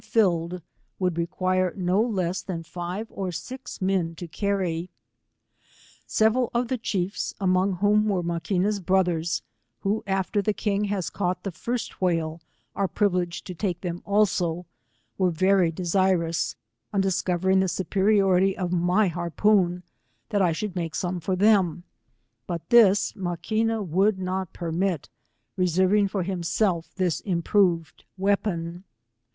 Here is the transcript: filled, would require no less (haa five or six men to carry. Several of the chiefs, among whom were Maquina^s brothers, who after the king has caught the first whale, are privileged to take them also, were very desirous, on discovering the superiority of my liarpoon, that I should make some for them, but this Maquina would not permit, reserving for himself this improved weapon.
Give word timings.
filled, 0.03 0.63
would 0.97 1.15
require 1.15 1.71
no 1.77 2.01
less 2.01 2.43
(haa 2.47 2.63
five 2.63 3.05
or 3.11 3.31
six 3.31 3.79
men 3.83 4.15
to 4.15 4.27
carry. 4.27 4.89
Several 6.07 6.49
of 6.55 6.69
the 6.69 6.77
chiefs, 6.79 7.35
among 7.39 7.73
whom 7.73 8.07
were 8.07 8.23
Maquina^s 8.23 8.83
brothers, 8.83 9.43
who 9.81 10.03
after 10.07 10.41
the 10.41 10.55
king 10.55 10.85
has 10.85 11.11
caught 11.11 11.43
the 11.43 11.51
first 11.51 12.01
whale, 12.01 12.41
are 12.75 12.87
privileged 12.87 13.45
to 13.45 13.53
take 13.53 13.81
them 13.81 14.01
also, 14.03 14.65
were 15.19 15.29
very 15.29 15.71
desirous, 15.71 16.55
on 16.91 16.99
discovering 16.99 17.59
the 17.59 17.67
superiority 17.67 18.57
of 18.57 18.71
my 18.71 19.07
liarpoon, 19.07 19.83
that 20.29 20.41
I 20.41 20.51
should 20.51 20.75
make 20.75 20.95
some 20.95 21.19
for 21.19 21.35
them, 21.35 21.83
but 22.47 22.67
this 22.69 23.13
Maquina 23.13 23.83
would 23.83 24.17
not 24.17 24.51
permit, 24.51 25.09
reserving 25.55 26.07
for 26.07 26.23
himself 26.23 26.91
this 26.95 27.19
improved 27.19 28.03
weapon. 28.17 28.83